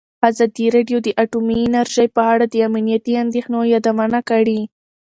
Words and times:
ازادي 0.29 0.67
راډیو 0.75 0.97
د 1.03 1.07
اټومي 1.23 1.57
انرژي 1.65 2.07
په 2.15 2.21
اړه 2.33 2.45
د 2.49 2.55
امنیتي 2.67 3.13
اندېښنو 3.23 3.59
یادونه 3.73 4.19
کړې. 4.29 4.61